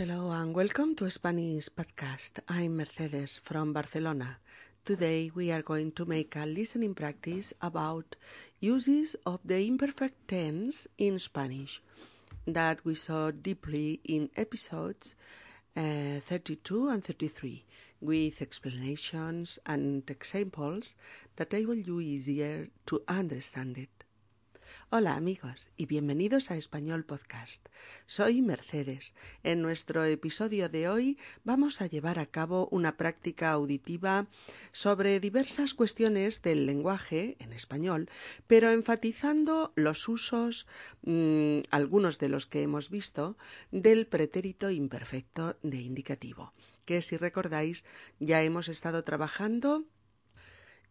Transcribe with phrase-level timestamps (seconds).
[0.00, 2.38] Hello and welcome to Spanish podcast.
[2.48, 4.38] I'm Mercedes from Barcelona.
[4.82, 8.16] Today we are going to make a listening practice about
[8.60, 11.82] uses of the imperfect tense in Spanish
[12.46, 15.16] that we saw deeply in episodes
[15.76, 17.66] uh, 32 and 33
[18.00, 20.94] with explanations and examples
[21.36, 23.99] that enable you easier to understand it.
[24.90, 27.68] Hola amigos y bienvenidos a Español Podcast.
[28.06, 29.14] Soy Mercedes.
[29.42, 34.26] En nuestro episodio de hoy vamos a llevar a cabo una práctica auditiva
[34.72, 38.08] sobre diversas cuestiones del lenguaje en español,
[38.46, 40.66] pero enfatizando los usos,
[41.02, 43.36] mmm, algunos de los que hemos visto,
[43.70, 46.52] del pretérito imperfecto de indicativo,
[46.84, 47.84] que si recordáis
[48.18, 49.84] ya hemos estado trabajando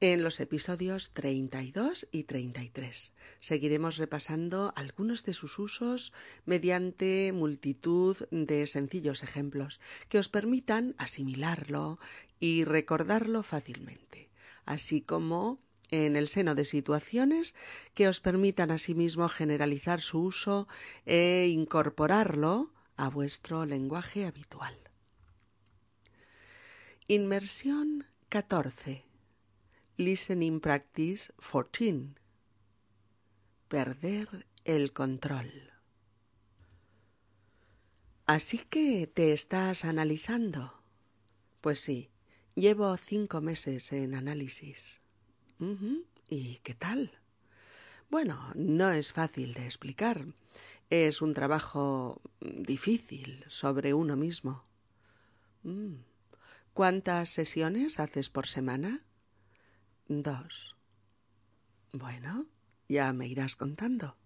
[0.01, 3.13] en los episodios 32 y 33.
[3.39, 6.13] Seguiremos repasando algunos de sus usos
[6.45, 11.99] mediante multitud de sencillos ejemplos que os permitan asimilarlo
[12.39, 14.29] y recordarlo fácilmente,
[14.65, 15.59] así como
[15.91, 17.53] en el seno de situaciones
[17.93, 20.67] que os permitan asimismo generalizar su uso
[21.05, 24.77] e incorporarlo a vuestro lenguaje habitual.
[27.07, 29.08] Inmersión 14
[29.99, 32.13] Listening Practice 14.
[33.67, 35.73] Perder el control.
[38.25, 40.81] Así que te estás analizando.
[41.59, 42.11] Pues sí,
[42.55, 45.01] llevo cinco meses en análisis.
[46.29, 47.11] ¿Y qué tal?
[48.09, 50.27] Bueno, no es fácil de explicar.
[50.89, 54.63] Es un trabajo difícil sobre uno mismo.
[55.63, 55.95] Mm.
[56.73, 59.03] ¿Cuántas sesiones haces por semana?
[60.09, 60.75] Dos.
[61.91, 62.47] Bueno,
[62.87, 64.17] ya me irás contando.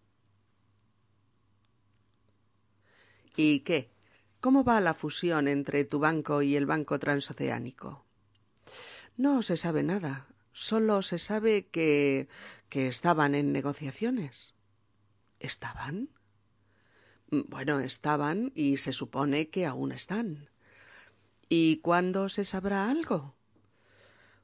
[3.36, 3.92] ¿Y qué?
[4.40, 8.06] ¿Cómo va la fusión entre tu banco y el Banco Transoceánico?
[9.18, 10.28] No se sabe nada.
[10.54, 12.30] Solo se sabe que
[12.70, 14.56] que estaban en negociaciones.
[15.40, 16.10] ¿Estaban?
[17.30, 20.50] Bueno, estaban y se supone que aún están.
[21.50, 23.36] ¿Y cuándo se sabrá algo?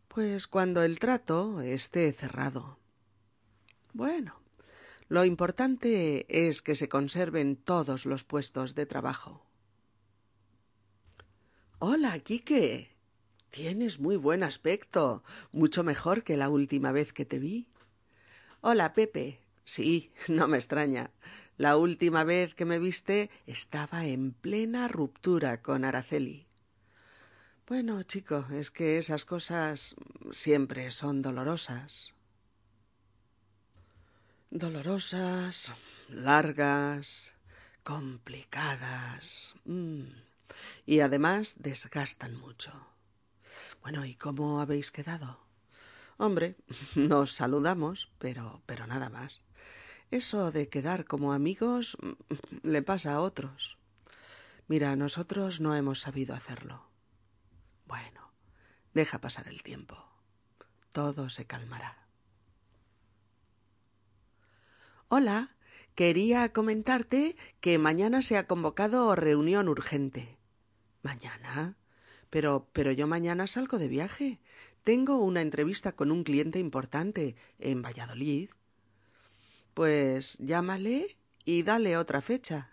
[0.10, 2.80] Pues cuando el trato esté cerrado.
[3.94, 4.42] Bueno,
[5.08, 9.46] lo importante es que se conserven todos los puestos de trabajo.
[11.78, 12.90] Hola, Quique.
[13.52, 17.68] Tienes muy buen aspecto, mucho mejor que la última vez que te vi.
[18.62, 19.40] Hola, Pepe.
[19.64, 21.12] Sí, no me extraña.
[21.56, 26.49] La última vez que me viste estaba en plena ruptura con Araceli.
[27.70, 29.96] Bueno, chico, es que esas cosas
[30.32, 32.16] siempre son dolorosas.
[34.50, 35.72] Dolorosas,
[36.08, 37.34] largas,
[37.84, 39.54] complicadas.
[39.66, 40.06] Mm.
[40.88, 42.72] Y además desgastan mucho.
[43.84, 45.40] Bueno, ¿y cómo habéis quedado?
[46.18, 46.56] Hombre,
[46.96, 49.44] nos saludamos, pero, pero nada más.
[50.10, 51.98] Eso de quedar como amigos
[52.64, 53.78] le pasa a otros.
[54.68, 56.89] Mira, nosotros no hemos sabido hacerlo.
[57.90, 58.32] Bueno,
[58.94, 59.98] deja pasar el tiempo.
[60.94, 62.08] Todo se calmará.
[65.08, 65.56] Hola,
[65.96, 70.38] quería comentarte que mañana se ha convocado reunión urgente.
[71.02, 71.78] ¿Mañana?
[72.30, 74.40] Pero, pero yo mañana salgo de viaje.
[74.84, 78.52] Tengo una entrevista con un cliente importante en Valladolid.
[79.74, 82.70] Pues llámale y dale otra fecha.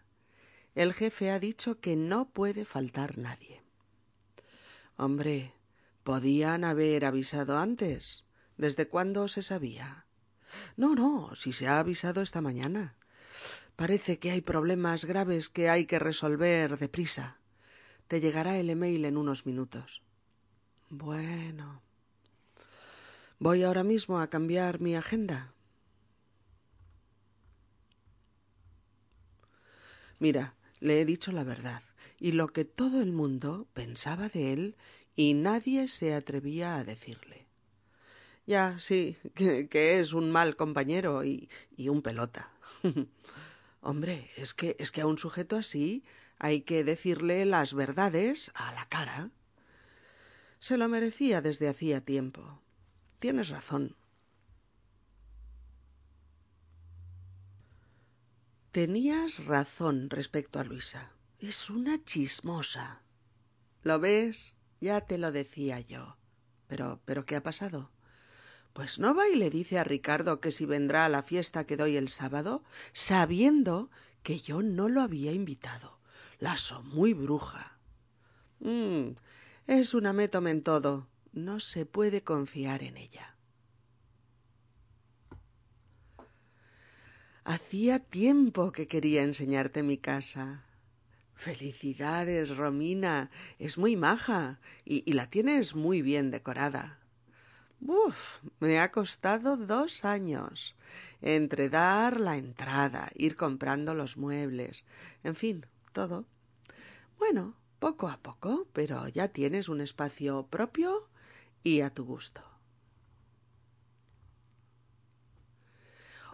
[0.75, 3.66] El jefe ha dicho que no puede faltar nadie.
[4.96, 5.52] Hombre,
[6.04, 8.24] podían haber avisado antes.
[8.56, 10.06] ¿Desde cuándo se sabía?
[10.76, 12.96] No, no, si se ha avisado esta mañana.
[13.76, 17.38] Parece que hay problemas graves que hay que resolver deprisa.
[18.08, 20.02] Te llegará el email en unos minutos.
[20.88, 21.82] Bueno.
[23.38, 25.52] Voy ahora mismo a cambiar mi agenda.
[30.18, 31.82] Mira, le he dicho la verdad
[32.19, 34.76] y lo que todo el mundo pensaba de él
[35.14, 37.46] y nadie se atrevía a decirle.
[38.46, 42.52] Ya, sí, que, es un mal compañero y, y un pelota.
[43.81, 46.05] Hombre, es que es que a un sujeto así
[46.38, 49.31] hay que decirle las verdades a la cara.
[50.58, 52.61] Se lo merecía desde hacía tiempo.
[53.19, 53.96] Tienes razón.
[58.73, 61.15] Tenías razón respecto a Luisa.
[61.38, 63.03] Es una chismosa.
[63.83, 64.56] ¿Lo ves?
[64.81, 66.17] Ya te lo decía yo.
[66.67, 67.91] Pero, pero ¿qué ha pasado?
[68.73, 71.77] Pues no va y le dice a Ricardo que si vendrá a la fiesta que
[71.77, 72.62] doy el sábado,
[72.93, 73.91] sabiendo
[74.23, 75.99] que yo no lo había invitado.
[76.41, 77.79] Lazo muy bruja.
[78.61, 79.12] Mm,
[79.67, 81.09] es una métome en todo.
[81.33, 83.37] No se puede confiar en ella.
[87.44, 90.65] Hacía tiempo que quería enseñarte mi casa.
[91.37, 93.31] Felicidades, Romina.
[93.59, 96.99] Es muy maja y, la tienes muy bien decorada.
[97.83, 100.75] Uf, me ha costado dos años.
[101.21, 104.87] Entre dar la entrada, ir comprando los muebles,
[105.23, 106.25] en fin, todo.
[107.19, 111.09] Bueno, poco a poco, pero ya tienes un espacio propio
[111.62, 112.43] y a tu gusto.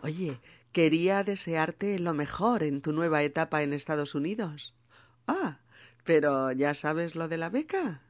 [0.01, 0.39] Oye,
[0.71, 4.73] quería desearte lo mejor en tu nueva etapa en Estados Unidos.
[5.27, 5.59] Ah,
[6.05, 8.03] pero ¿ya sabes lo de la beca?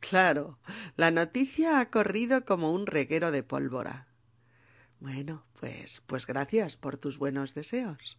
[0.00, 0.58] Claro,
[0.96, 4.06] la noticia ha corrido como un reguero de pólvora.
[5.00, 8.18] Bueno, pues, pues gracias por tus buenos deseos.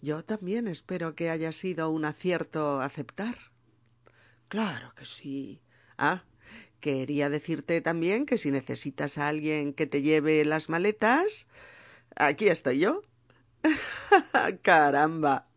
[0.00, 3.36] Yo también espero que haya sido un acierto aceptar.
[4.48, 5.62] Claro que sí.
[5.96, 6.24] Ah,
[6.80, 11.46] quería decirte también que si necesitas a alguien que te lleve las maletas,
[12.16, 13.02] aquí estoy yo.
[14.62, 15.48] Caramba.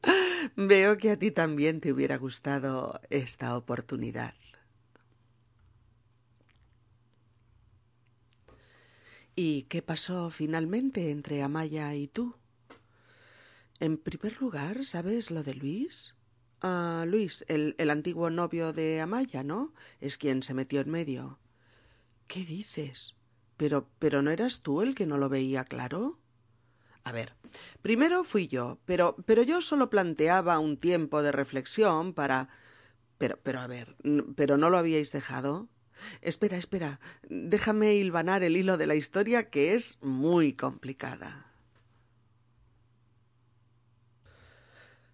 [0.55, 4.33] Veo que a ti también te hubiera gustado esta oportunidad.
[9.35, 12.35] ¿Y qué pasó finalmente entre Amaya y tú?
[13.79, 16.15] En primer lugar, ¿sabes lo de Luis?
[16.61, 19.73] Ah, Luis, el, el antiguo novio de Amaya, ¿no?
[19.99, 21.39] Es quien se metió en medio.
[22.27, 23.13] ¿Qué dices?
[23.57, 26.19] Pero, pero ¿no eras tú el que no lo veía claro?
[27.07, 27.31] A ver,
[27.81, 32.49] primero fui yo, pero, pero yo solo planteaba un tiempo de reflexión para.
[33.17, 33.95] Pero, pero a ver,
[34.35, 35.69] ¿pero no lo habíais dejado?
[36.19, 36.99] Espera, espera.
[37.29, 41.49] Déjame hilvanar el hilo de la historia que es muy complicada.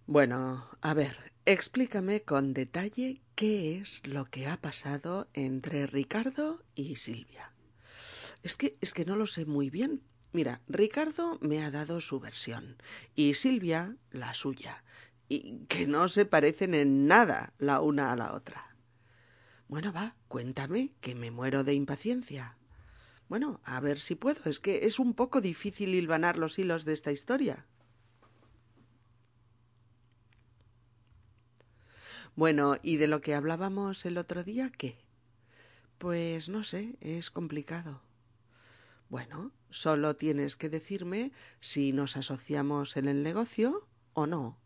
[0.08, 6.96] Bueno, a ver, explícame con detalle qué es lo que ha pasado entre Ricardo y
[6.96, 7.52] Silvia.
[8.42, 10.02] Es que es que no lo sé muy bien.
[10.34, 12.76] Mira, Ricardo me ha dado su versión
[13.14, 14.82] y Silvia la suya,
[15.28, 18.74] y que no se parecen en nada la una a la otra.
[19.68, 22.56] Bueno, va, cuéntame, que me muero de impaciencia.
[23.28, 24.50] Bueno, a ver si puedo.
[24.50, 27.64] Es que es un poco difícil hilvanar los hilos de esta historia.
[32.34, 34.98] Bueno, ¿y de lo que hablábamos el otro día qué?
[35.98, 38.02] Pues no sé, es complicado.
[39.08, 44.56] Bueno, solo tienes que decirme si nos asociamos en el negocio o no.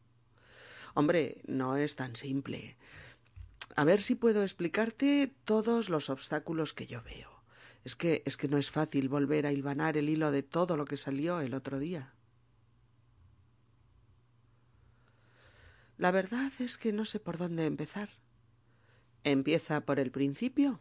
[0.93, 2.77] Hombre, no es tan simple.
[3.75, 7.31] A ver si puedo explicarte todos los obstáculos que yo veo.
[7.85, 10.85] Es que es que no es fácil volver a hilvanar el hilo de todo lo
[10.85, 12.13] que salió el otro día.
[15.97, 18.11] La verdad es que no sé por dónde empezar.
[19.25, 20.81] ¿Empieza por el principio?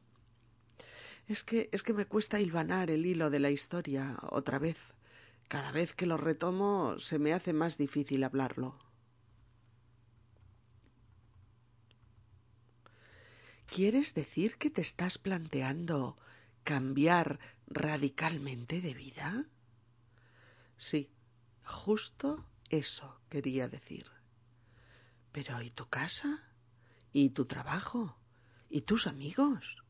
[1.28, 4.78] Es que es que me cuesta hilvanar el hilo de la historia otra vez.
[5.50, 8.80] Cada vez que lo retomo se me hace más difícil hablarlo.
[13.66, 16.18] ¿Quieres decir que te estás planteando
[16.64, 19.46] cambiar radicalmente de vida?
[20.78, 21.12] Sí,
[21.66, 24.10] justo eso quería decir.
[25.34, 26.44] Pero ¿y tu casa?
[27.12, 28.18] ¿Y tu trabajo?
[28.70, 29.87] ¿Y tus amigos?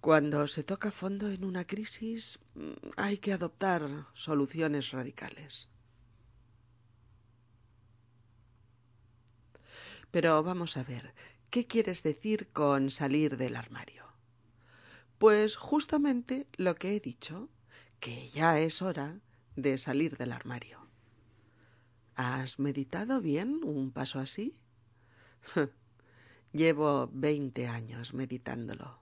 [0.00, 5.68] Cuando se toca fondo en una crisis mm, hay que adoptar soluciones radicales.
[10.10, 11.14] Pero vamos a ver,
[11.50, 14.04] ¿Qué quieres decir con salir del armario?
[15.18, 17.48] Pues justamente lo que he dicho,
[17.98, 19.18] que ya es hora
[19.56, 20.86] de salir del armario.
[22.14, 24.56] ¿Has meditado bien un paso así?
[26.52, 28.99] Llevo veinte años meditándolo.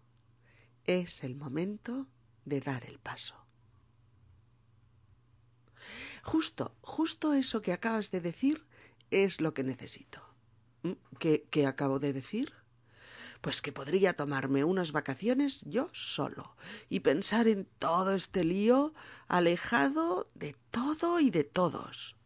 [0.88, 2.06] Es el momento
[2.46, 3.34] de dar el paso.
[6.22, 8.64] Justo, justo eso que acabas de decir
[9.10, 10.22] es lo que necesito.
[10.84, 10.92] ¿Mm?
[11.18, 12.54] ¿Qué, ¿Qué acabo de decir?
[13.42, 16.56] Pues que podría tomarme unas vacaciones yo solo
[16.88, 18.94] y pensar en todo este lío
[19.26, 22.16] alejado de todo y de todos.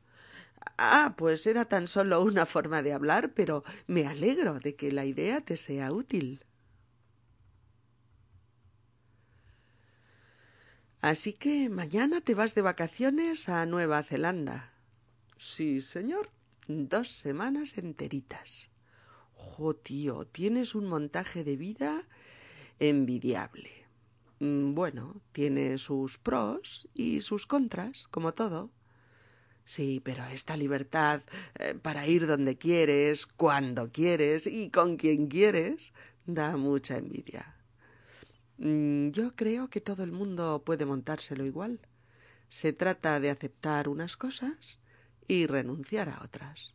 [0.78, 5.04] Ah, pues era tan solo una forma de hablar, pero me alegro de que la
[5.04, 6.44] idea te sea útil.
[11.02, 14.72] Así que mañana te vas de vacaciones a Nueva Zelanda.
[15.36, 16.30] Sí, señor.
[16.68, 18.70] Dos semanas enteritas.
[19.34, 22.06] Jo, tío, tienes un montaje de vida
[22.78, 23.88] envidiable.
[24.38, 28.70] Mm, bueno, tiene sus pros y sus contras, como todo.
[29.64, 31.22] Sí, pero esta libertad
[31.58, 35.92] eh, para ir donde quieres, cuando quieres y con quien quieres
[36.26, 37.51] da mucha envidia.
[38.58, 41.80] Mm, yo creo que todo el mundo puede montárselo igual.
[42.48, 44.80] Se trata de aceptar unas cosas
[45.26, 46.74] y renunciar a otras.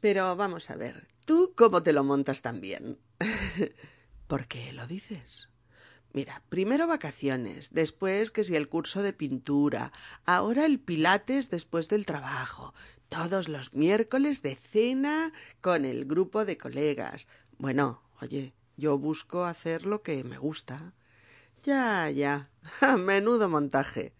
[0.00, 2.98] Pero vamos a ver, ¿tú cómo te lo montas también?
[4.26, 5.48] ¿Por qué lo dices?
[6.12, 9.92] Mira, primero vacaciones, después que si el curso de pintura,
[10.24, 12.72] ahora el pilates después del trabajo,
[13.14, 17.28] todos los miércoles de cena con el grupo de colegas.
[17.58, 20.94] Bueno, oye, yo busco hacer lo que me gusta.
[21.62, 22.50] Ya, ya.
[22.98, 24.14] Menudo montaje.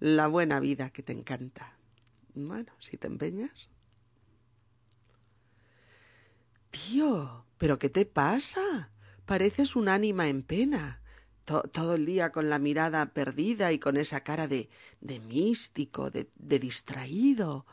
[0.00, 1.76] La buena vida que te encanta.
[2.34, 3.68] Bueno, si te empeñas.
[6.72, 8.90] Tío, ¿pero qué te pasa?
[9.26, 11.02] Pareces un ánima en pena.
[11.44, 14.68] todo el día con la mirada perdida y con esa cara de,
[15.00, 17.64] de místico, de, de distraído.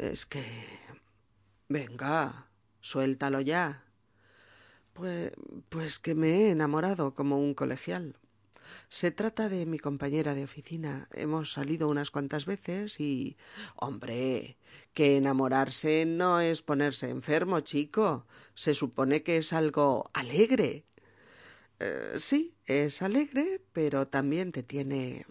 [0.00, 0.42] Es que.
[1.68, 2.46] Venga,
[2.80, 3.84] suéltalo ya.
[4.94, 5.32] Pues,
[5.68, 8.16] pues que me he enamorado como un colegial.
[8.88, 11.06] Se trata de mi compañera de oficina.
[11.12, 13.36] Hemos salido unas cuantas veces y.
[13.76, 14.56] Hombre,
[14.94, 18.26] que enamorarse no es ponerse enfermo, chico.
[18.54, 20.86] Se supone que es algo alegre.
[21.78, 25.26] Eh, sí, es alegre, pero también te tiene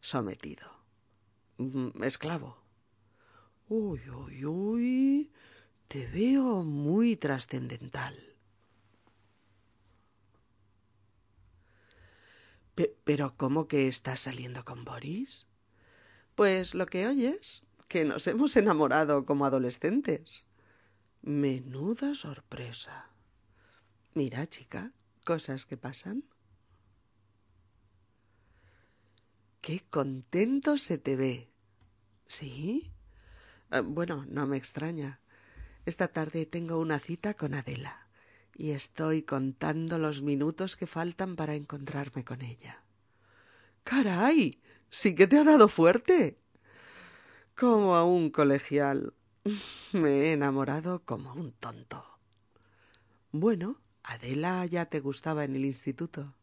[0.00, 0.68] sometido.
[1.58, 2.59] Mm, esclavo.
[3.70, 5.32] Uy, uy, uy.
[5.86, 8.16] Te veo muy trascendental.
[13.04, 15.46] ¿Pero cómo que estás saliendo con Boris?
[16.34, 20.48] Pues lo que oyes, que nos hemos enamorado como adolescentes.
[21.22, 23.10] Menuda sorpresa.
[24.14, 24.92] Mira, chica,
[25.24, 26.24] cosas que pasan.
[29.60, 31.52] Qué contento se te ve.
[32.26, 32.90] ¿Sí?
[33.70, 35.20] Eh, bueno, no me extraña.
[35.86, 38.08] Esta tarde tengo una cita con Adela
[38.54, 42.82] y estoy contando los minutos que faltan para encontrarme con ella.
[43.84, 44.60] ¡Caray!
[44.90, 46.38] Sí que te ha dado fuerte.
[47.56, 49.14] Como a un colegial.
[49.92, 52.04] Me he enamorado como un tonto.
[53.32, 56.34] Bueno, Adela ya te gustaba en el instituto.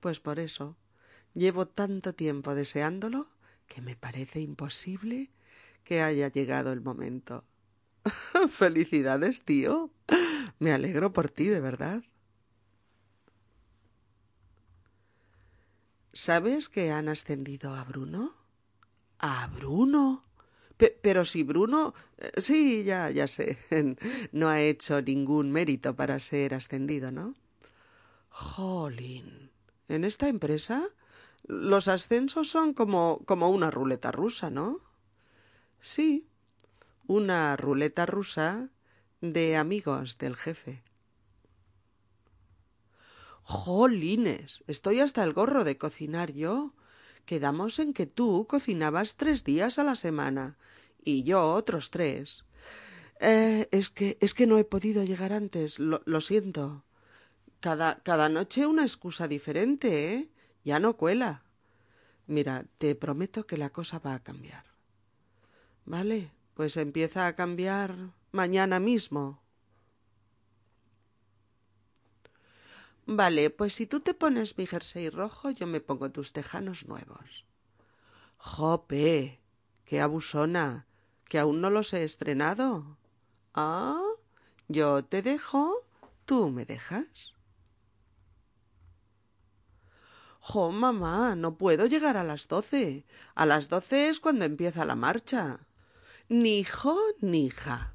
[0.00, 0.76] Pues por eso
[1.34, 3.26] llevo tanto tiempo deseándolo
[3.66, 5.30] que me parece imposible
[5.84, 7.44] que haya llegado el momento.
[8.50, 9.90] Felicidades, tío.
[10.58, 12.02] Me alegro por ti, de verdad.
[16.12, 18.32] ¿Sabes que han ascendido a Bruno?
[19.18, 20.24] ¿A Bruno?
[20.90, 21.94] pero si Bruno.
[22.18, 23.58] Eh, sí, ya, ya sé.
[24.32, 27.34] No ha hecho ningún mérito para ser ascendido, ¿no?
[28.30, 29.50] Jolín.
[29.88, 30.82] ¿En esta empresa?
[31.44, 34.78] Los ascensos son como, como una ruleta rusa, ¿no?
[35.84, 36.28] Sí,
[37.08, 38.70] una ruleta rusa
[39.20, 40.84] de amigos del jefe.
[43.42, 46.72] Jolines, estoy hasta el gorro de cocinar yo.
[47.26, 50.56] Quedamos en que tú cocinabas tres días a la semana
[51.02, 52.44] y yo otros tres.
[53.18, 56.84] Eh, es que es que no he podido llegar antes, lo, lo siento.
[57.58, 60.30] Cada, cada noche una excusa diferente, ¿eh?
[60.62, 61.42] Ya no cuela.
[62.28, 64.71] Mira, te prometo que la cosa va a cambiar.
[65.84, 66.30] ¿Vale?
[66.54, 69.42] Pues empieza a cambiar mañana mismo.
[73.06, 77.46] Vale, pues si tú te pones mi jersey rojo, yo me pongo tus tejanos nuevos.
[78.38, 79.40] Jope,
[79.84, 80.86] qué abusona,
[81.28, 82.96] que aún no los he estrenado.
[83.54, 84.02] Ah,
[84.68, 85.84] yo te dejo,
[86.26, 87.34] tú me dejas.
[90.40, 93.04] Jo, mamá, no puedo llegar a las doce.
[93.34, 95.60] A las doce es cuando empieza la marcha.
[96.32, 97.94] Ni hijo ni hija.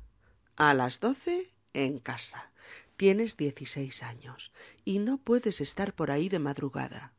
[0.58, 2.52] A las doce en casa.
[2.96, 4.54] Tienes dieciséis años
[4.86, 7.16] y no puedes estar por ahí de madrugada.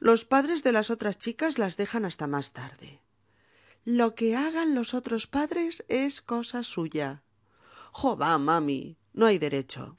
[0.00, 3.00] Los padres de las otras chicas las dejan hasta más tarde.
[3.84, 7.22] Lo que hagan los otros padres es cosa suya.
[7.92, 9.96] Jo, va, mami, no hay derecho.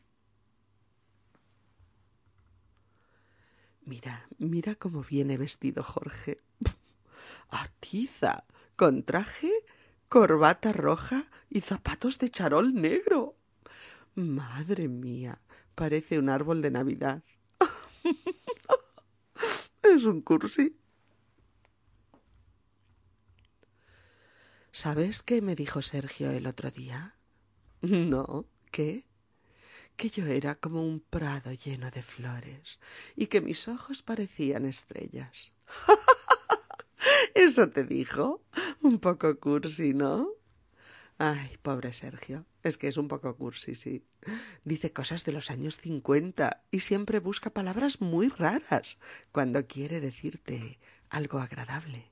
[3.86, 6.40] Mira, mira cómo viene vestido Jorge.
[7.48, 8.44] Atiza,
[8.76, 9.54] con traje
[10.10, 13.36] corbata roja y zapatos de charol negro.
[14.16, 15.40] Madre mía,
[15.76, 17.24] parece un árbol de Navidad.
[19.84, 20.76] es un cursi.
[24.72, 27.16] ¿Sabes qué me dijo Sergio el otro día?
[27.82, 29.08] No, ¿qué?
[29.98, 32.80] que yo era como un prado lleno de flores
[33.16, 35.52] y que mis ojos parecían estrellas.
[37.34, 38.44] ¿Eso te dijo?
[38.90, 40.30] Un poco cursi, ¿no?
[41.20, 42.46] Ay, pobre Sergio.
[42.64, 44.06] Es que es un poco cursi, sí.
[44.66, 48.98] Dice cosas de los años cincuenta y siempre busca palabras muy raras
[49.32, 50.80] cuando quiere decirte
[51.10, 52.12] algo agradable.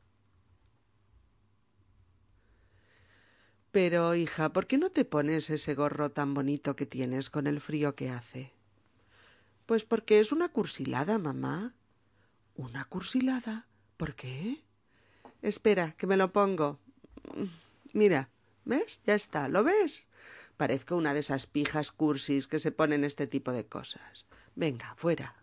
[3.72, 7.62] Pero, hija, ¿por qué no te pones ese gorro tan bonito que tienes con el
[7.62, 8.54] frío que hace?
[9.66, 11.76] Pues porque es una cursilada, mamá.
[12.56, 13.68] ¿Una cursilada?
[13.98, 14.65] ¿Por qué?
[15.42, 16.80] Espera, que me lo pongo.
[17.94, 18.30] Mira,
[18.64, 19.02] ¿ves?
[19.06, 20.08] Ya está, ¿lo ves?
[20.58, 24.26] Parezco una de esas pijas cursis que se ponen este tipo de cosas.
[24.56, 25.36] Venga, fuera.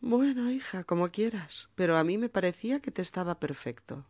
[0.00, 4.06] Bueno, hija, como quieras, pero a mí me parecía que te estaba perfecto.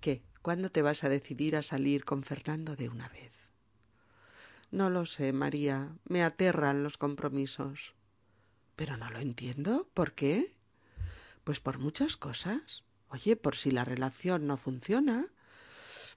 [0.00, 0.22] ¿Qué?
[0.42, 3.32] ¿Cuándo te vas a decidir a salir con Fernando de una vez?
[4.72, 5.94] No lo sé, María.
[6.04, 7.94] Me aterran los compromisos.
[8.74, 9.88] Pero no lo entiendo.
[9.94, 10.56] ¿Por qué?
[11.44, 12.82] Pues por muchas cosas.
[13.08, 15.26] Oye, por si la relación no funciona,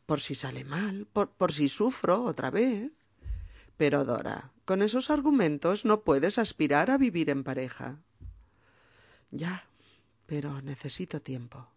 [0.05, 2.91] por si sale mal, por, por si sufro otra vez.
[3.77, 7.99] Pero, Dora, con esos argumentos no puedes aspirar a vivir en pareja.
[9.31, 9.67] Ya,
[10.25, 11.67] pero necesito tiempo.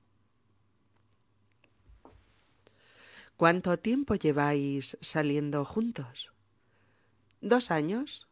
[3.36, 6.32] ¿Cuánto tiempo lleváis saliendo juntos?
[7.40, 8.26] ¿Dos años?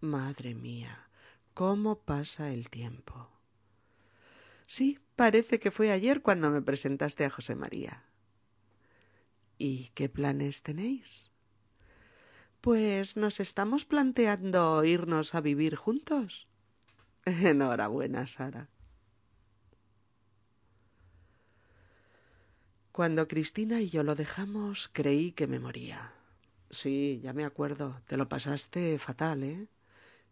[0.00, 1.08] Madre mía,
[1.54, 3.37] ¿cómo pasa el tiempo?
[4.68, 8.04] Sí, parece que fue ayer cuando me presentaste a José María.
[9.56, 11.30] ¿Y qué planes tenéis?
[12.60, 16.48] Pues nos estamos planteando irnos a vivir juntos.
[17.24, 18.68] Enhorabuena, Sara.
[22.92, 26.12] Cuando Cristina y yo lo dejamos, creí que me moría.
[26.68, 28.02] Sí, ya me acuerdo.
[28.06, 29.68] Te lo pasaste fatal, ¿eh?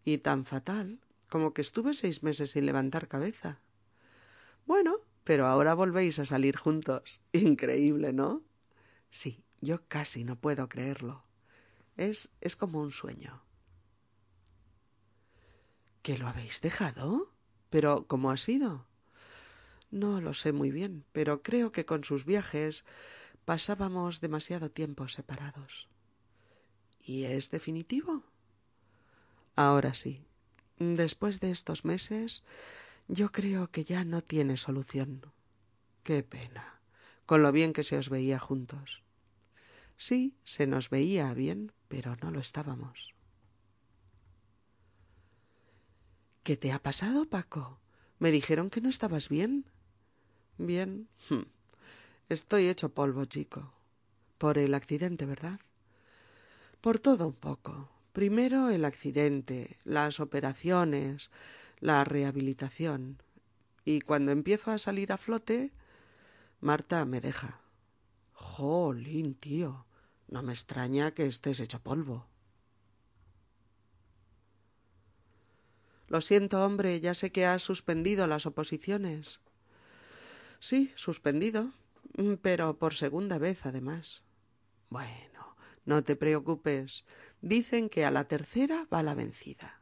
[0.04, 1.00] Y tan fatal
[1.30, 3.62] como que estuve seis meses sin levantar cabeza.
[4.66, 7.22] Bueno, pero ahora volvéis a salir juntos.
[7.32, 8.42] Increíble, ¿no?
[9.10, 11.24] Sí, yo casi no puedo creerlo.
[11.96, 13.42] Es, es como un sueño.
[16.02, 17.32] ¿Que lo habéis dejado?
[17.70, 18.86] Pero ¿cómo ha sido?
[19.90, 22.84] No lo sé muy bien, pero creo que con sus viajes
[23.44, 25.88] pasábamos demasiado tiempo separados.
[27.00, 28.24] ¿Y es definitivo?
[29.54, 30.26] Ahora sí.
[30.78, 32.42] Después de estos meses,
[33.08, 35.32] yo creo que ya no tiene solución.
[36.02, 36.80] Qué pena,
[37.24, 39.02] con lo bien que se os veía juntos.
[39.96, 43.14] Sí, se nos veía bien, pero no lo estábamos.
[46.42, 47.80] ¿Qué te ha pasado, Paco?
[48.18, 49.64] Me dijeron que no estabas bien.
[50.58, 51.08] Bien.
[51.28, 51.42] Hmm.
[52.28, 53.72] Estoy hecho polvo, chico.
[54.38, 55.60] Por el accidente, ¿verdad?
[56.80, 57.90] Por todo un poco.
[58.12, 61.30] Primero el accidente, las operaciones,
[61.86, 63.22] la rehabilitación.
[63.84, 65.72] Y cuando empiezo a salir a flote,
[66.60, 67.60] Marta me deja.
[68.32, 69.86] Jolín, tío.
[70.26, 72.26] No me extraña que estés hecho polvo.
[76.08, 79.38] Lo siento, hombre, ya sé que has suspendido las oposiciones.
[80.58, 81.70] Sí, suspendido,
[82.42, 84.24] pero por segunda vez, además.
[84.90, 87.04] Bueno, no te preocupes.
[87.42, 89.75] Dicen que a la tercera va la vencida.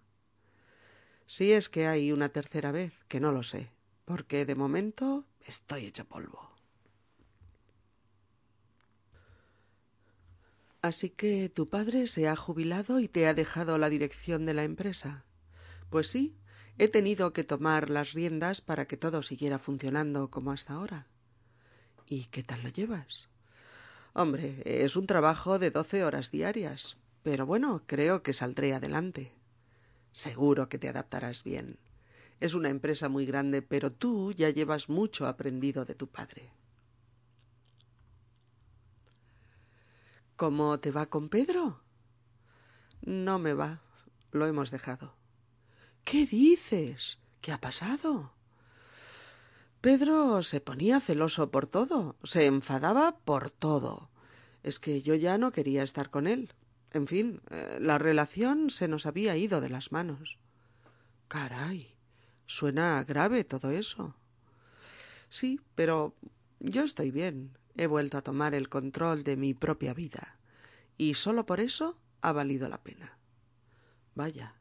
[1.26, 3.70] Si es que hay una tercera vez, que no lo sé,
[4.04, 6.50] porque de momento estoy hecho polvo.
[10.82, 14.64] Así que tu padre se ha jubilado y te ha dejado la dirección de la
[14.64, 15.24] empresa.
[15.88, 16.36] Pues sí,
[16.76, 21.06] he tenido que tomar las riendas para que todo siguiera funcionando como hasta ahora.
[22.06, 23.30] ¿Y qué tal lo llevas?
[24.12, 29.32] Hombre, es un trabajo de doce horas diarias, pero bueno, creo que saldré adelante.
[30.14, 31.76] Seguro que te adaptarás bien.
[32.38, 36.52] Es una empresa muy grande, pero tú ya llevas mucho aprendido de tu padre.
[40.36, 41.80] ¿Cómo te va con Pedro?
[43.02, 43.82] No me va.
[44.30, 45.16] Lo hemos dejado.
[46.04, 47.18] ¿Qué dices?
[47.40, 48.34] ¿Qué ha pasado?
[49.80, 54.10] Pedro se ponía celoso por todo, se enfadaba por todo.
[54.62, 56.52] Es que yo ya no quería estar con él.
[56.94, 60.38] En fin, eh, la relación se nos había ido de las manos.
[61.26, 61.96] Caray,
[62.46, 64.14] suena grave todo eso.
[65.28, 66.14] Sí, pero
[66.60, 67.58] yo estoy bien.
[67.76, 70.38] He vuelto a tomar el control de mi propia vida.
[70.96, 73.18] Y solo por eso ha valido la pena.
[74.14, 74.54] Vaya,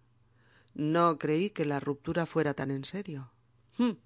[0.73, 3.31] no creí que la ruptura fuera tan en serio.
[3.77, 3.97] Hmm,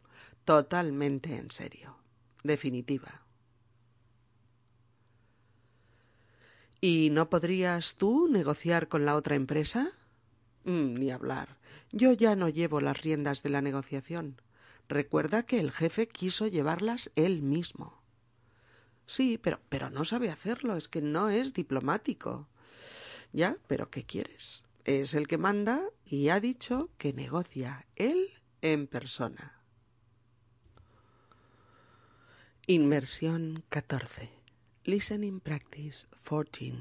[0.44, 1.96] totalmente en serio.
[2.44, 3.26] Definitiva.
[6.90, 9.92] ¿Y no podrías tú negociar con la otra empresa?
[10.64, 11.58] Mm, ni hablar.
[11.92, 14.42] Yo ya no llevo las riendas de la negociación.
[14.88, 18.02] Recuerda que el jefe quiso llevarlas él mismo.
[19.06, 22.48] Sí, pero, pero no sabe hacerlo, es que no es diplomático.
[23.34, 24.64] Ya, pero ¿qué quieres?
[24.86, 28.30] Es el que manda y ha dicho que negocia él
[28.62, 29.62] en persona.
[32.66, 34.37] Inmersión 14.
[34.90, 36.76] Listening Practice 14.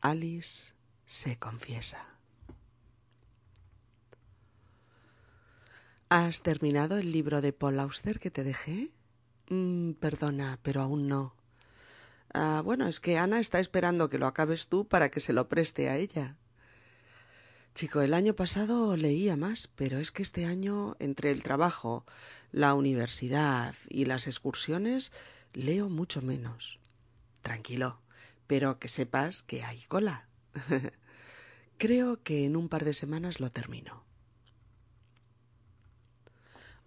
[0.00, 0.72] Alice
[1.06, 2.08] se confiesa.
[6.08, 8.90] ¿Has terminado el libro de Paul Auster que te dejé?
[9.48, 11.36] Mm, perdona, pero aún no.
[12.34, 15.48] Ah, bueno, es que Ana está esperando que lo acabes tú para que se lo
[15.48, 16.36] preste a ella.
[17.76, 22.04] Chico, el año pasado leía más, pero es que este año, entre el trabajo,
[22.50, 25.12] la universidad y las excursiones,
[25.52, 26.80] leo mucho menos.
[27.42, 28.00] Tranquilo,
[28.46, 30.28] pero que sepas que hay cola.
[31.78, 34.04] Creo que en un par de semanas lo termino.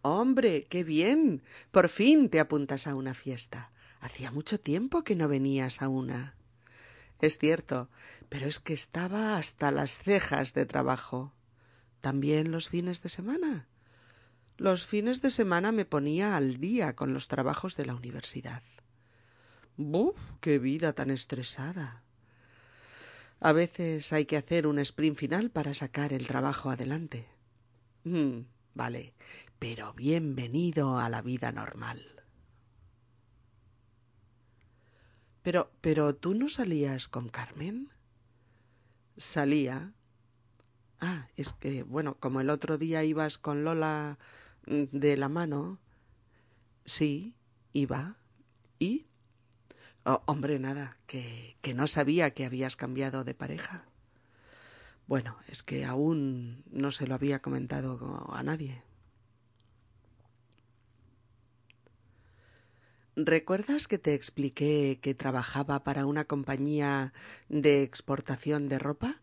[0.02, 1.44] Hombre, qué bien.
[1.72, 3.72] Por fin te apuntas a una fiesta.
[4.00, 6.36] Hacía mucho tiempo que no venías a una.
[7.20, 7.90] Es cierto,
[8.30, 11.34] pero es que estaba hasta las cejas de trabajo.
[12.00, 13.68] ¿También los fines de semana?
[14.60, 18.62] Los fines de semana me ponía al día con los trabajos de la universidad.
[19.78, 20.20] ¡Buf!
[20.42, 22.04] ¡Qué vida tan estresada!
[23.40, 27.30] A veces hay que hacer un sprint final para sacar el trabajo adelante.
[28.04, 28.40] Mm,
[28.74, 29.14] vale,
[29.60, 32.06] pero bienvenido a la vida normal.
[35.42, 37.94] Pero, pero tú no salías con Carmen?
[39.16, 39.94] Salía.
[41.00, 44.20] Ah, es que, bueno, como el otro día ibas con Lola
[44.66, 45.80] de la mano.
[46.86, 47.36] Sí,
[47.74, 48.18] iba.
[48.80, 49.08] ¿Y?
[50.06, 53.86] Oh, hombre, nada, que, que no sabía que habías cambiado de pareja.
[55.08, 58.84] Bueno, es que aún no se lo había comentado a nadie.
[63.16, 67.14] ¿Recuerdas que te expliqué que trabajaba para una compañía
[67.50, 69.22] de exportación de ropa?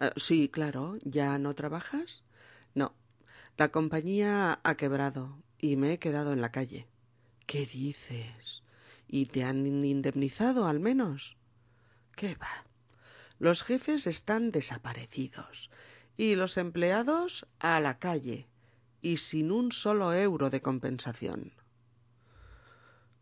[0.00, 0.98] Ah, sí, claro.
[1.04, 2.24] ¿Ya no trabajas?
[3.60, 6.88] La compañía ha quebrado y me he quedado en la calle.
[7.44, 8.62] ¿Qué dices?
[9.06, 11.36] ¿Y te han indemnizado al menos?
[12.16, 12.64] ¿Qué va?
[13.38, 15.68] Los jefes están desaparecidos
[16.16, 18.48] y los empleados a la calle
[19.02, 21.52] y sin un solo euro de compensación.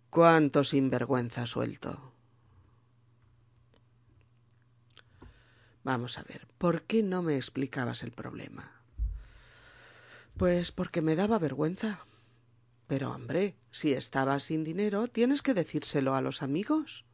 [0.08, 2.12] Cuánto sinvergüenza suelto.
[5.82, 8.77] Vamos a ver, ¿por qué no me explicabas el problema?
[10.38, 12.06] Pues porque me daba vergüenza.
[12.86, 17.04] Pero, hombre, si estabas sin dinero, tienes que decírselo a los amigos.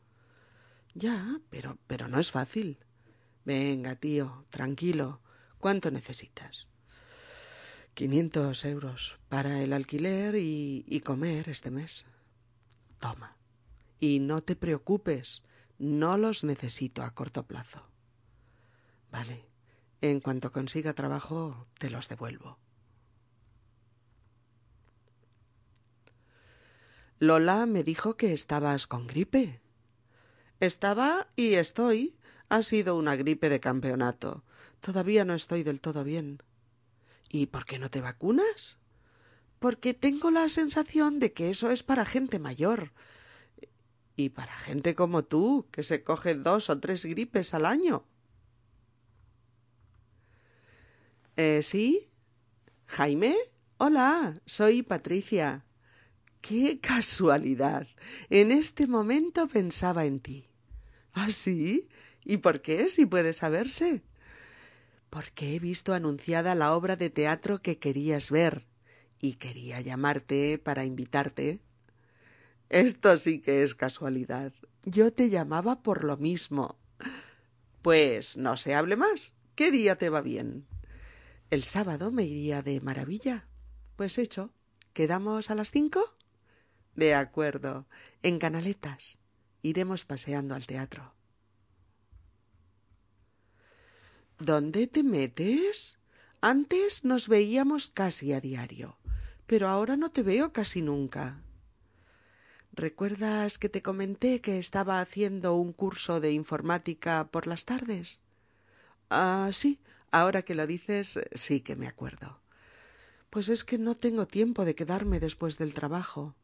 [0.93, 2.85] Ya, pero, pero no es fácil.
[3.47, 5.23] Venga, tío, tranquilo.
[5.57, 6.69] ¿Cuánto necesitas?
[7.95, 12.05] Quinientos euros para el alquiler y, y comer este mes.
[13.01, 13.39] Toma.
[14.01, 15.43] Y no te preocupes,
[15.79, 17.89] no los necesito a corto plazo.
[19.11, 19.47] Vale.
[20.03, 22.59] En cuanto consiga trabajo, te los devuelvo.
[27.18, 29.61] Lola me dijo que estabas con gripe.
[30.61, 32.16] Estaba y estoy.
[32.48, 34.44] Ha sido una gripe de campeonato.
[34.81, 36.42] Todavía no estoy del todo bien.
[37.31, 38.77] ¿Y por qué no te vacunas?
[39.64, 42.92] porque tengo la sensación de que eso es para gente mayor.
[44.14, 48.05] Y para gente como tú, que se coge dos o tres gripes al año.
[51.37, 52.11] ¿Eh, sí?
[52.88, 53.35] ¿Jaime?
[53.79, 55.63] Hola, soy Patricia.
[56.47, 57.87] ¡Qué casualidad!
[58.29, 60.45] En este momento pensaba en ti.
[61.15, 61.89] ¿Ah, sí?
[62.23, 64.03] ¿Y por qué, si puede saberse?
[65.09, 68.67] Porque he visto anunciada la obra de teatro que querías ver
[69.23, 71.61] y quería llamarte para invitarte.
[72.69, 74.53] Esto sí que es casualidad.
[74.85, 76.77] Yo te llamaba por lo mismo.
[77.81, 79.33] Pues no se hable más.
[79.55, 80.67] ¿Qué día te va bien?
[81.49, 83.47] El sábado me iría de maravilla.
[83.97, 84.53] Pues hecho.
[84.93, 86.13] ¿Quedamos a las cinco?
[86.97, 87.87] De acuerdo.
[88.23, 89.19] En Canaletas.
[89.63, 91.15] Iremos paseando al teatro.
[94.39, 95.97] ¿Dónde te metes?
[96.41, 98.99] Antes nos veíamos casi a diario
[99.47, 101.41] pero ahora no te veo casi nunca.
[102.73, 108.23] ¿Recuerdas que te comenté que estaba haciendo un curso de informática por las tardes?
[109.11, 109.79] Ah, sí,
[110.11, 112.41] ahora que lo dices, sí que me acuerdo.
[113.31, 116.35] Pues es que no tengo tiempo de quedarme después del trabajo.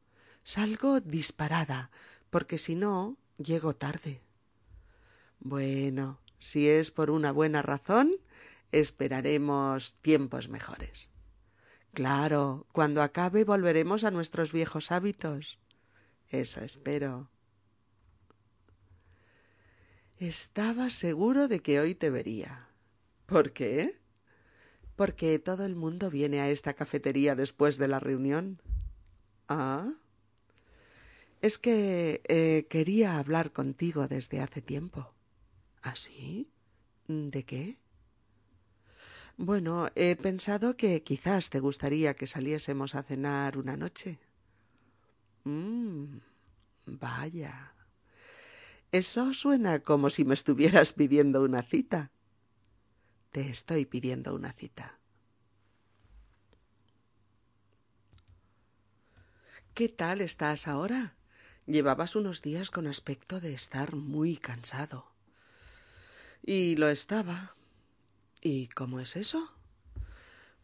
[0.43, 1.91] Salgo disparada,
[2.31, 4.21] porque si no, llego tarde.
[5.41, 8.13] Bueno, si es por una buena razón,
[8.73, 11.11] esperaremos tiempos mejores.
[11.93, 15.59] Claro, cuando acabe volveremos a nuestros viejos hábitos.
[16.29, 17.29] Eso espero.
[20.19, 22.69] Estaba seguro de que hoy te vería.
[23.27, 23.99] ¿Por qué?
[24.95, 28.61] Porque todo el mundo viene a esta cafetería después de la reunión.
[29.49, 29.95] Ah.
[31.41, 35.15] Es que eh, quería hablar contigo desde hace tiempo.
[35.83, 36.51] ¿Ah, sí?
[37.09, 37.79] ¿De qué?
[39.39, 44.19] Bueno, he pensado que quizás te gustaría que saliésemos a cenar una noche.
[45.45, 46.19] Mmm.
[46.85, 47.75] Vaya.
[48.93, 52.11] Eso suena como si me estuvieras pidiendo una cita.
[53.31, 54.99] Te estoy pidiendo una cita.
[59.73, 61.17] ¿Qué tal estás ahora?
[61.67, 65.07] Llevabas unos días con aspecto de estar muy cansado.
[66.45, 67.55] Y lo estaba.
[68.41, 69.53] ¿Y cómo es eso?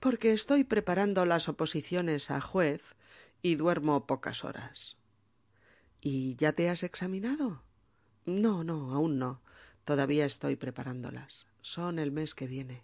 [0.00, 2.96] Porque estoy preparando las oposiciones a juez
[3.42, 4.96] y duermo pocas horas.
[6.00, 7.62] ¿Y ya te has examinado?
[8.24, 9.40] No, no, aún no.
[9.84, 11.46] Todavía estoy preparándolas.
[11.60, 12.82] Son el mes que viene.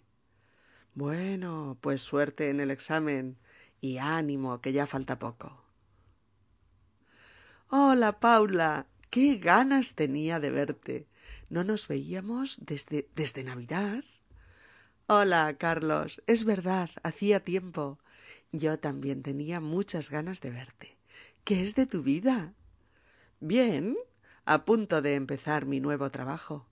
[0.95, 3.37] Bueno, pues suerte en el examen
[3.81, 5.62] y ánimo, que ya falta poco.
[7.75, 8.85] Hola, Paula.
[9.09, 11.07] Qué ganas tenía de verte.
[11.49, 14.03] No nos veíamos desde desde Navidad.
[15.07, 16.21] Hola, Carlos.
[16.27, 17.97] Es verdad, hacía tiempo.
[18.51, 20.99] Yo también tenía muchas ganas de verte.
[21.43, 22.53] ¿Qué es de tu vida?
[23.39, 23.97] Bien,
[24.45, 26.67] a punto de empezar mi nuevo trabajo.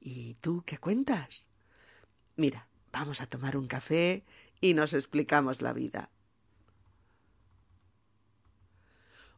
[0.00, 1.50] ¿Y tú qué cuentas?
[2.34, 4.24] Mira, vamos a tomar un café
[4.62, 6.08] y nos explicamos la vida.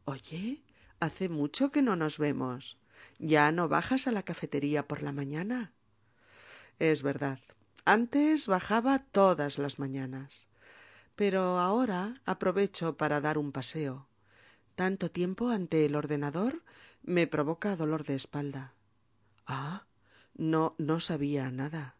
[0.05, 0.63] Oye,
[0.99, 2.77] hace mucho que no nos vemos.
[3.17, 5.73] ¿Ya no bajas a la cafetería por la mañana?
[6.79, 7.39] Es verdad.
[7.85, 10.47] Antes bajaba todas las mañanas.
[11.15, 14.07] Pero ahora aprovecho para dar un paseo.
[14.75, 16.63] Tanto tiempo ante el ordenador
[17.03, 18.73] me provoca dolor de espalda.
[19.45, 19.85] Ah,
[20.35, 21.95] no, no sabía nada.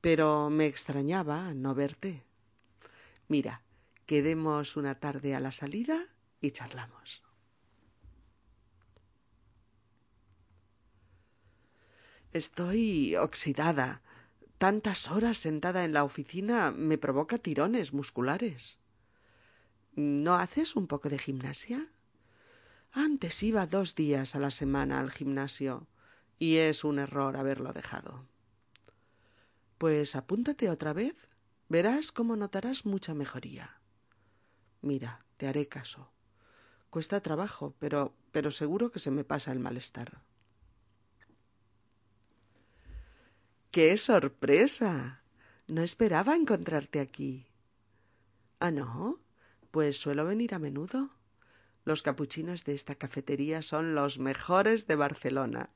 [0.00, 2.24] Pero me extrañaba no verte.
[3.28, 3.62] Mira,
[4.04, 6.08] quedemos una tarde a la salida
[6.40, 7.22] y charlamos.
[12.32, 14.00] Estoy oxidada.
[14.56, 18.78] Tantas horas sentada en la oficina me provoca tirones musculares.
[19.96, 21.92] ¿No haces un poco de gimnasia?
[22.90, 25.88] Antes iba dos días a la semana al gimnasio
[26.38, 28.24] y es un error haberlo dejado.
[29.76, 31.28] Pues apúntate otra vez.
[31.68, 33.78] Verás cómo notarás mucha mejoría.
[34.80, 36.10] Mira, te haré caso.
[36.88, 40.22] Cuesta trabajo, pero, pero seguro que se me pasa el malestar.
[43.72, 45.22] ¡Qué sorpresa!
[45.66, 47.46] No esperaba encontrarte aquí.
[48.60, 49.18] ¿Ah, no?
[49.70, 51.08] Pues suelo venir a menudo.
[51.86, 55.70] Los capuchinos de esta cafetería son los mejores de Barcelona.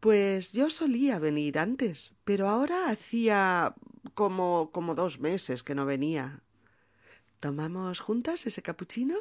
[0.00, 3.74] Pues yo solía venir antes, pero ahora hacía
[4.14, 6.40] como como dos meses que no venía.
[7.40, 9.18] ¿Tomamos juntas ese capuchino?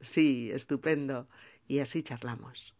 [0.00, 1.28] Sí, estupendo.
[1.68, 2.74] Y así charlamos.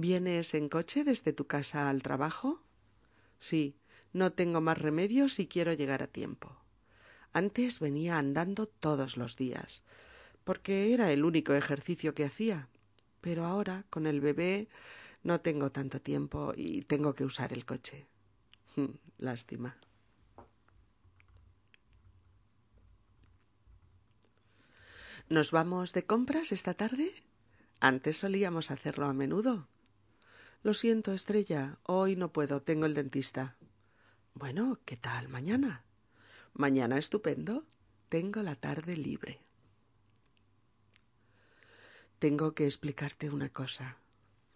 [0.00, 2.62] ¿Vienes en coche desde tu casa al trabajo?
[3.40, 3.74] Sí,
[4.12, 6.56] no tengo más remedio si quiero llegar a tiempo.
[7.32, 9.82] Antes venía andando todos los días,
[10.44, 12.68] porque era el único ejercicio que hacía.
[13.20, 14.68] Pero ahora, con el bebé,
[15.24, 18.06] no tengo tanto tiempo y tengo que usar el coche.
[19.18, 19.78] Lástima.
[25.28, 27.12] ¿Nos vamos de compras esta tarde?
[27.80, 29.66] Antes solíamos hacerlo a menudo.
[30.62, 33.56] Lo siento, Estrella, hoy no puedo, tengo el dentista.
[34.34, 35.84] Bueno, ¿qué tal mañana?
[36.52, 37.64] Mañana estupendo.
[38.08, 39.40] Tengo la tarde libre.
[42.18, 43.98] Tengo que explicarte una cosa.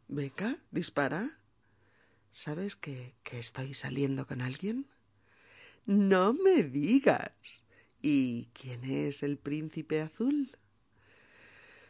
[0.09, 1.39] Beca, dispara.
[2.33, 4.89] ¿Sabes que, que estoy saliendo con alguien?
[5.87, 7.63] No me digas.
[8.01, 10.57] ¿Y quién es el príncipe azul?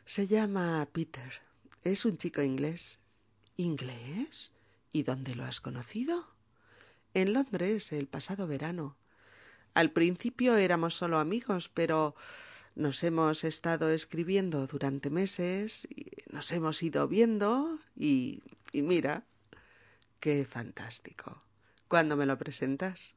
[0.04, 1.40] Se llama Peter.
[1.84, 3.01] Es un chico inglés.
[3.56, 4.52] ¿Inglés?
[4.92, 6.26] ¿Y dónde lo has conocido?
[7.14, 8.96] En Londres, el pasado verano.
[9.74, 12.14] Al principio éramos solo amigos, pero
[12.74, 19.24] nos hemos estado escribiendo durante meses, y nos hemos ido viendo y, y mira,
[20.20, 21.42] qué fantástico.
[21.88, 23.16] ¿Cuándo me lo presentas?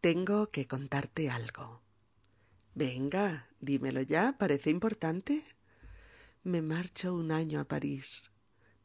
[0.00, 1.80] Tengo que contarte algo.
[2.74, 5.44] Venga, dímelo ya, parece importante.
[6.44, 8.30] Me marcho un año a París.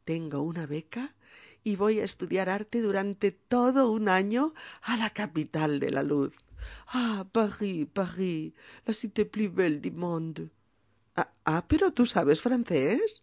[0.06, 1.14] Tengo una beca
[1.62, 6.34] y voy a estudiar arte durante todo un año a la capital de la luz.
[6.86, 8.54] Ah, París, París,
[8.86, 10.48] la cité plus belle du monde.
[11.16, 13.22] Ah, ah pero tú sabes francés.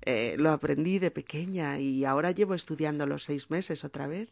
[0.00, 4.30] Eh, lo aprendí de pequeña y ahora llevo estudiando los seis meses otra vez.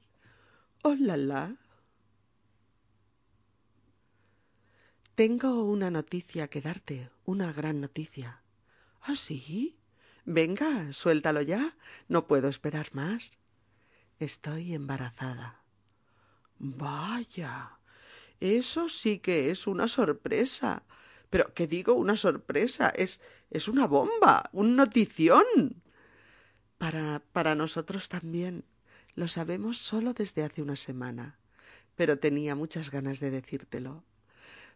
[0.83, 1.57] Oh, la, la.
[5.15, 8.44] Tengo una noticia que darte, una gran noticia.
[9.07, 9.77] ¿Ah, sí?
[10.25, 11.77] Venga, suéltalo ya.
[12.09, 13.33] No puedo esperar más.
[14.19, 15.63] Estoy embarazada.
[16.59, 17.79] Vaya.
[18.41, 20.85] Eso sí que es una sorpresa.
[21.29, 22.89] Pero, ¿qué digo una sorpresa?
[22.89, 25.83] Es, es una bomba, un notición.
[26.79, 28.65] Para, para nosotros también.
[29.17, 31.39] Lo sabemos solo desde hace una semana.
[31.95, 34.03] Pero tenía muchas ganas de decírtelo.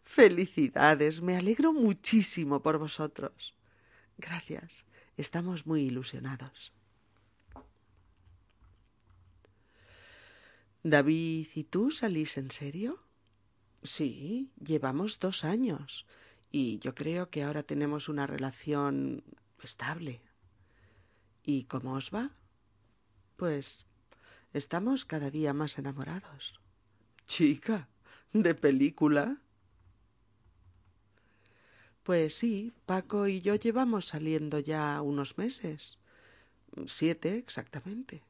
[0.03, 3.58] Felicidades, me alegro muchísimo por vosotros.
[4.19, 4.85] Gracias,
[5.17, 6.73] estamos muy ilusionados.
[10.83, 12.99] David y tú salís en serio?
[13.83, 16.07] Sí, llevamos dos años
[16.51, 19.23] y yo creo que ahora tenemos una relación
[19.63, 20.21] estable.
[21.45, 22.31] ¿Y cómo os va?
[23.37, 23.87] Pues
[24.53, 26.61] estamos cada día más enamorados.
[27.27, 27.89] Chica,
[28.33, 29.41] ¿de película?
[32.09, 35.99] Pues sí, Paco y yo llevamos saliendo ya unos meses.
[36.87, 38.23] Siete exactamente.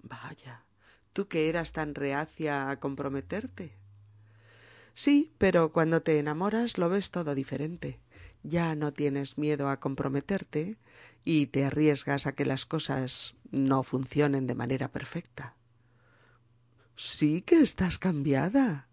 [0.00, 0.64] Vaya,
[1.12, 3.76] tú que eras tan reacia a comprometerte.
[4.94, 7.98] Sí, pero cuando te enamoras lo ves todo diferente.
[8.44, 10.78] Ya no tienes miedo a comprometerte
[11.24, 15.56] y te arriesgas a que las cosas no funcionen de manera perfecta.
[16.94, 18.86] Sí que estás cambiada.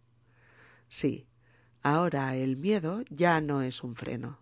[0.87, 1.27] Sí,
[1.85, 4.39] Ahora el miedo ya no es un freno.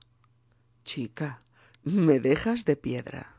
[0.85, 1.41] Chica,
[1.83, 3.35] me dejas de piedra.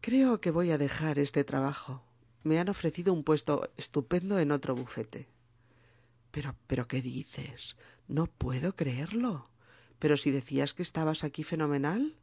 [0.00, 2.02] Creo que voy a dejar este trabajo.
[2.42, 5.28] Me han ofrecido un puesto estupendo en otro bufete.
[6.32, 7.76] Pero, pero, ¿qué dices?
[8.08, 9.50] No puedo creerlo.
[10.00, 12.16] Pero si decías que estabas aquí fenomenal.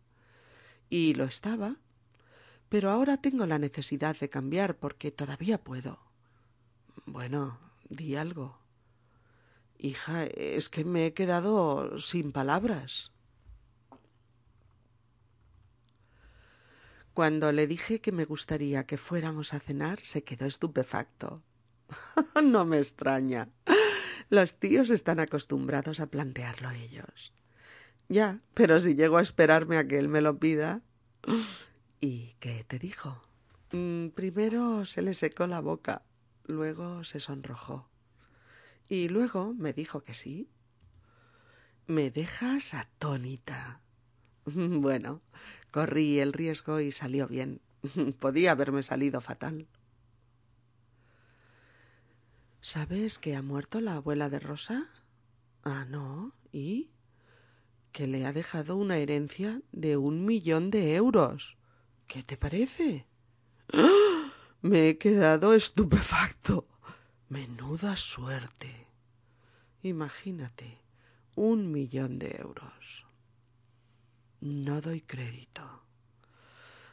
[0.90, 1.78] Y lo estaba.
[2.68, 5.98] Pero ahora tengo la necesidad de cambiar porque todavía puedo.
[7.06, 7.58] Bueno,
[7.88, 8.65] di algo.
[9.78, 13.12] Hija, es que me he quedado sin palabras.
[17.14, 21.44] Cuando le dije que me gustaría que fuéramos a cenar, se quedó estupefacto.
[22.44, 23.50] no me extraña.
[24.30, 27.32] Los tíos están acostumbrados a plantearlo ellos.
[28.10, 30.82] Ya, pero si llego a esperarme a que él me lo pida.
[32.02, 33.22] ¿Y qué te dijo?
[33.72, 36.04] Mm, primero se le secó la boca,
[36.44, 37.90] luego se sonrojó.
[38.88, 40.50] Y luego me dijo que sí.
[41.88, 43.82] Me dejas atónita.
[44.46, 45.22] Bueno,
[45.72, 47.62] corrí el riesgo y salió bien.
[48.20, 49.68] Podía haberme salido fatal.
[52.62, 54.90] ¿Sabes que ha muerto la abuela de Rosa?
[55.64, 56.34] Ah, no.
[56.52, 56.90] ¿Y?
[57.92, 61.58] Que le ha dejado una herencia de un millón de euros.
[62.08, 63.08] ¿Qué te parece?
[64.62, 66.65] Me he quedado estupefacto.
[67.28, 68.88] Menuda suerte.
[69.82, 70.80] Imagínate,
[71.36, 73.08] un millón de euros.
[74.42, 75.64] No doy crédito.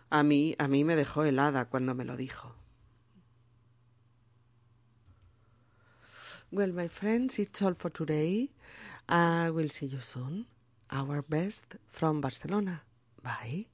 [0.08, 2.56] A mí, a mí me dejó helada cuando me lo dijo.
[6.50, 8.54] Well, my friends, it's all for today.
[9.08, 10.46] I will see you soon.
[10.90, 12.84] Our best from Barcelona.
[13.22, 13.68] Bye.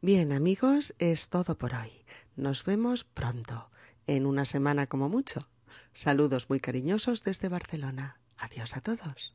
[0.00, 2.04] Bien, amigos, es todo por hoy.
[2.36, 3.70] Nos vemos pronto,
[4.06, 5.46] en una semana como mucho.
[5.92, 8.20] Saludos muy cariñosos desde Barcelona.
[8.36, 9.34] Adiós a todos.